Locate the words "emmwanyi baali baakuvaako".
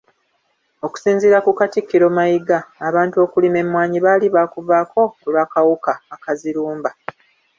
3.63-5.01